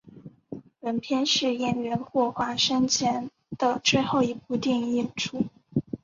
[0.79, 5.45] 本片是演员岳华生前的最后一部电影演出。